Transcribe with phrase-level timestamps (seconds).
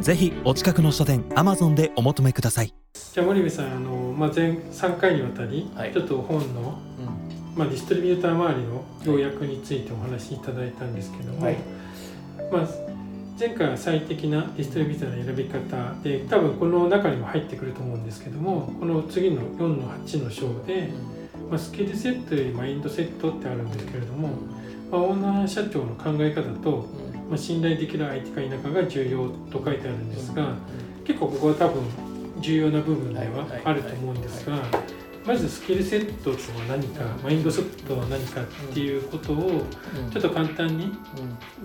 [0.00, 2.72] ぜひお近くの書店アマゾンでお求めください。
[3.12, 5.92] じゃあ森部さんあの、まあ、前3回にわたり、はい。
[5.92, 6.78] ちょっと本の、
[7.54, 11.56] まあ、ディストリビューター周りの要約についてお話しいただいたんですけども、はい。
[12.50, 12.68] まあ、
[13.38, 20.90] 前回は最適なディストリビューターの選び方で多分この中にも入ってくると思うんですけどもこの次の4の8の章で、
[21.50, 24.28] まあ、スキルセットよりマインドセットってあるんですけれども、
[24.90, 26.86] まあ、オーナー社長の考え方と、
[27.30, 30.56] まあ、信頼できる相手か否かが重要と書いてあるんですが、
[31.04, 31.82] 結構ここは多分
[32.40, 34.62] 重要な部分ではあると思うんですが
[35.26, 39.62] まずスキルセットとは何かマインドセットは何かっていうことを
[40.10, 40.92] ちょっと簡単に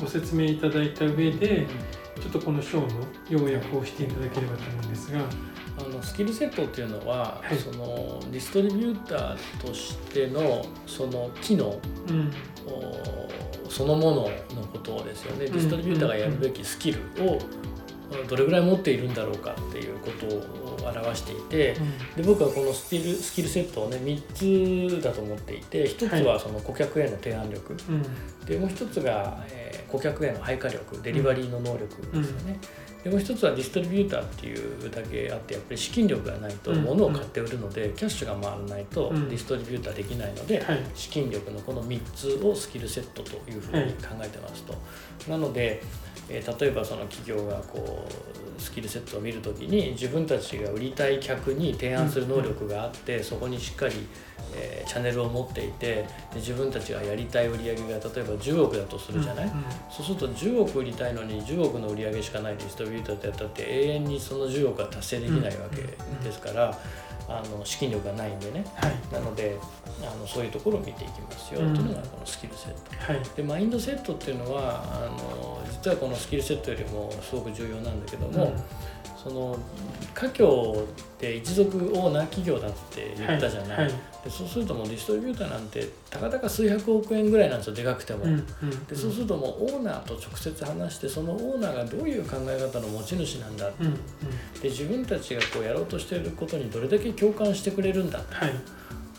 [0.00, 1.66] ご説明いただいた上で
[2.20, 2.88] ちょっとこの章の
[3.28, 5.20] 要約をしていただければと思うんですが。
[5.76, 7.56] あのスキルセットっていうのは、はい。
[7.56, 12.32] そのディストリビューターとしてのその機能うん。
[12.64, 17.40] おそのもののことですよね、んディストリビューターがやるべきスキルを
[18.28, 20.26] どれぐらい持っているんだろうかっていうこと
[20.84, 21.74] を表していて
[22.16, 28.46] で僕はこのスキルスキルセットをね3つだと思っていて1つはその顧客への提案力、うん。
[28.46, 32.58] でもう一つが、えー顧客への配下力デリバリーの能力ですよね、
[33.04, 39.28] でもう一つはディストリビューターっていうだけあってやっぱり資金力がないとうん物を買って売るので、キャッシュが回らないとうん。
[39.28, 40.82] ディストリビューターできないので、はい。
[40.94, 44.74] 資金力のこの3つをスキルセットというふうに考えてますと。
[45.30, 45.82] なので、
[46.30, 53.94] えー例えばその企業がこうスキルセットを見るときに自分たちが売りたい客に提案する能力があって、そこにしっかり、
[54.54, 59.52] えーチャンネルを持っていてで自分たちがやりたい売り上げが例えば10億だとするじゃない、
[59.90, 66.78] そうすると10億売りたいのに10億の売り上げしかないディストリビューターってやったって永遠にその10億は達成できないわけですから、
[67.28, 68.64] あの資金力がないんでね。
[68.76, 68.94] はい。
[69.12, 69.58] なので
[70.02, 71.74] あのそういうところを見ていきますよ、うん。
[71.74, 73.12] というのがこのスキルセット。
[73.12, 73.22] はい。
[73.36, 78.54] でマインドセットっていうのはあの実はこのスキルセットよりもすごく重要なんだけども、
[79.24, 79.58] その
[80.14, 83.88] 家業って一族オーナー企業だって言ったじゃない、はい。
[84.22, 88.24] でそうするともうディストリビューターなんてたかだか数百億円ぐらいなんですよでかくても。
[88.24, 88.30] うん。
[88.32, 88.34] う
[88.66, 88.84] ん。
[88.84, 93.86] でそうするともうオーナーと直接話してそのオーナーがどういう考え方の持ち主なんだうん。
[93.86, 93.94] うん。
[94.60, 98.50] で自分たちがこうやろうとしていることにどれだけ共感してくれるんだ、はい。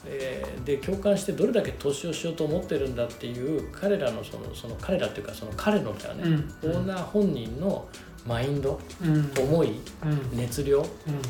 [0.07, 6.23] えーで共感してどれだけ投資をしようと思ってるんだっていう彼らのそのその彼らっていうかその彼のだよね、
[6.63, 6.71] うん。
[6.71, 7.87] オーナー本人の
[8.25, 9.31] マインドうん。
[9.37, 10.37] 思いうん。
[10.37, 10.85] 熱量うん。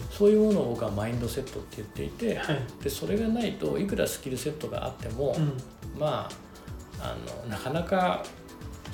[0.10, 2.60] そういうものを僕はマインドセットって言っていてはい。
[2.82, 6.00] でそれがないといくらスキルセットがあっても、うん。
[6.00, 6.46] まあ
[7.02, 8.24] あのなかなか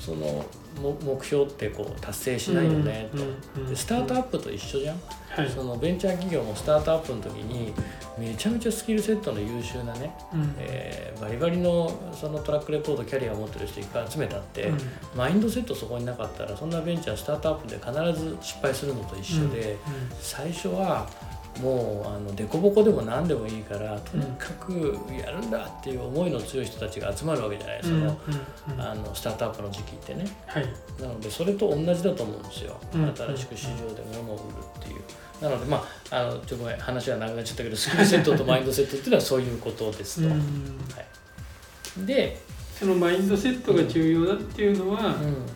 [0.00, 0.44] そのも
[0.80, 5.50] 目標ってこう達成しないよねと、スタートアップと一緒じゃん、はい。
[5.50, 7.72] そのベンチャー企業もスタートアップの時に
[8.18, 10.54] めちゃめちゃスキルセットの優秀なね、うん。
[10.58, 14.78] えーバリバリのそのトラックレコードキャリアを持ってる人いっぱい集めたって、うん。
[15.14, 19.76] マインドセットそこになかったらそんなベンチャースタートアップで必ず失敗するのと一緒で、
[20.20, 21.08] 最初は
[21.60, 30.24] もうあの凸凹でも何でもいいからとにかくやるんだっていう思いの強い人たちが集まるわけじゃない、そのうんあのスタートアップの時期ってね。
[30.46, 30.66] はい。
[31.00, 35.00] なのでそれと同じだと思うんですよ、うん新しく市場で物を売るっていう。
[35.42, 40.28] なのでまああのちょっとごめん話は長くなっちゃったけどスキルセットとマインドセットっていうのはそういうことですと。
[40.28, 42.40] うんはい、で、
[42.78, 45.46] そのマインドセットが重要だっていうのは、うん。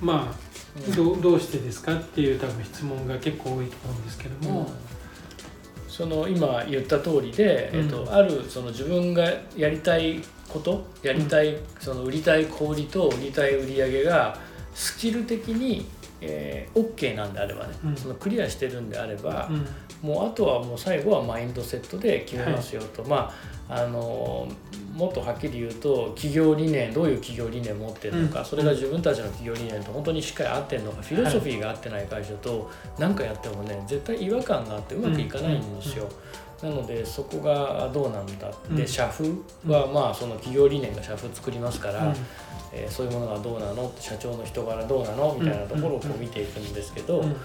[0.00, 0.50] まあ
[0.94, 4.70] どうどうしてですかっていう多分質問が結構多いと思うんですけども、
[5.90, 7.80] その今言った通りで、うん。
[7.80, 9.24] えっと、あるその自分が
[9.56, 14.38] やりたいことやりたい、その売りたい小売と売りたい売り上げが
[14.72, 15.86] スキル的に、
[16.20, 17.96] えー、OK なんであればね、うん。
[17.96, 20.08] そのクリアしてるんであれば、うん。
[20.08, 23.34] もうあとはもう最後はマインドセットで決めますよと、ま
[23.68, 24.48] ああの
[24.92, 28.44] もっとはっきり言うと企業理念どういう企業理念持ってるのか、うん。
[28.44, 36.08] それが自分たちの企業理念と本当にしっかり合ってるのか、フィロソフィーが合ってない会社と何かやってもね絶対違和感があってうまくいかないんですよ。
[36.62, 38.76] なのでそこがどうなんだうん。
[38.76, 39.30] で社風
[39.66, 42.14] はまあその企業理念が社風作りますから、うん。
[42.72, 43.92] えーそういうものがどうなの？
[43.98, 45.36] 社長の人柄どうなの？
[45.40, 47.36] みたいなところをこう見ていくんですけど、うん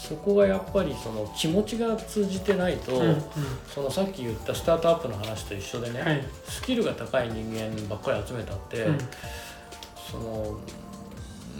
[0.00, 3.22] そこがやっぱりその気持ちが通じてないと、うんうん。
[3.68, 6.24] そのさっき言ったスタートアップの話と一緒でね、はい。
[6.48, 8.98] スキルが高い人間ばっかり集めたって、うん。
[10.10, 10.58] その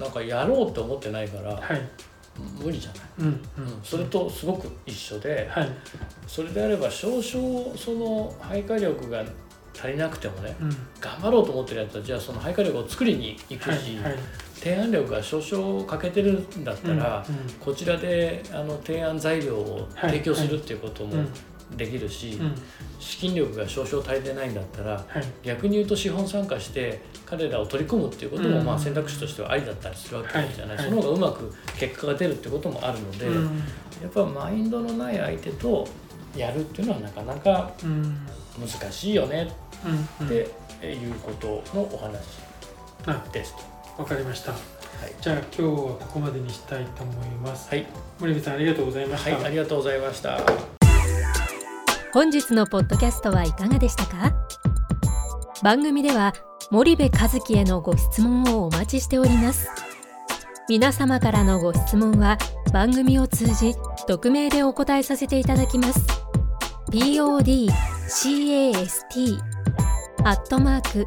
[0.01, 1.89] なんかやろうって思ってないから、はい。
[2.59, 3.33] 無理じゃない、うんうん。
[3.33, 3.81] うん。
[3.85, 5.69] それとすごく一緒ではい。
[6.27, 9.23] それであれば少々その配下力が
[9.79, 10.71] 足りなくてもねうん。
[10.99, 14.19] 頑張ろうと思ってるやつはじゃあその配下力を作りに行くし、はいはい
[14.61, 21.29] 提案力が少々欠けてるんだったら、うんこちらであの提案材料を提供するっていうこともうん
[21.77, 22.55] できるし、うん。
[22.99, 25.25] 資金力が少々足りてないんだったらはい。
[25.43, 28.65] 逆に言うと資本参加して彼らを取り込むっていうこともうん。
[28.65, 30.87] まあ選択肢としてはありだったりするわけじゃない、はい。
[30.87, 33.45] その方がうまく結果が出るってこともあるので、うん。
[34.03, 35.87] やっぱマインドのない相手と
[36.37, 38.27] やるっていうのはなかなかうん。
[38.59, 39.51] 難しいよね
[40.21, 40.27] うん。
[40.27, 40.35] って
[40.87, 42.21] いうことのお話
[43.07, 43.80] あですと。
[43.99, 44.53] わかりました。
[44.53, 44.61] はい。
[45.21, 47.69] じゃあ今日はここまでにしたいと思います。
[47.71, 47.87] はい、
[48.19, 50.41] 森部さんありがとうございました、はい、ありがとうございました。
[52.13, 54.33] 本日のポッドキャストはいかがでしたか？
[55.63, 56.33] 番組では
[56.71, 59.69] 森部和樹へのご質問をお待ちしております。
[60.69, 62.39] 皆様からのご質問は
[62.73, 63.75] 番組を通じ
[64.07, 66.01] 匿名でお答えさせていただきます。
[66.91, 69.39] podcast
[70.25, 71.07] アットマーク